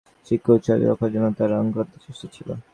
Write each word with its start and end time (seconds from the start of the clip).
শিক্ষার 0.27 0.55
উচ্চ 0.55 0.67
আদর্শ 0.69 0.89
রক্ষার 0.91 1.11
জন্য 1.13 1.27
তাঁর 1.37 1.51
অক্লান্ত 1.59 1.93
চেষ্টা 2.05 2.27
ছিল। 2.35 2.49